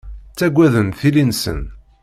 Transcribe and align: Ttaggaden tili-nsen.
Ttaggaden 0.31 0.87
tili-nsen. 0.99 1.61